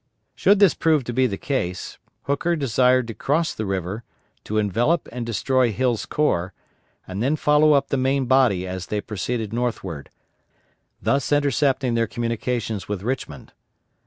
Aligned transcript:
Should 0.33 0.57
this 0.57 0.73
prove 0.73 1.03
to 1.03 1.13
be 1.13 1.27
the 1.27 1.37
case, 1.37 1.99
Hooker 2.23 2.55
desired 2.55 3.07
to 3.07 3.13
cross 3.13 3.53
the 3.53 3.67
river, 3.67 4.03
to 4.45 4.57
envelop 4.57 5.07
and 5.11 5.27
destroy 5.27 5.71
Hill's 5.71 6.07
corps, 6.07 6.53
and 7.07 7.21
then 7.21 7.35
follow 7.35 7.73
up 7.73 7.89
the 7.89 7.97
main 7.97 8.25
body 8.25 8.65
as 8.67 8.87
they 8.87 8.99
proceeded 8.99 9.53
northward, 9.53 10.09
thus 11.03 11.31
intercepting 11.31 11.93
their 11.93 12.07
communications 12.07 12.87
with 12.87 13.03
Richmond. 13.03 13.53